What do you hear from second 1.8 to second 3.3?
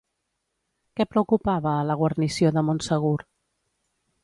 a la guarnició de Montsegur?